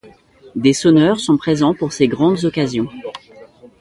Des 0.55 0.73
sonneurs 0.73 1.19
sont 1.19 1.37
présents 1.37 1.75
pour 1.75 1.93
ces 1.93 2.07
grandes 2.07 2.43
occasions. 2.43 2.87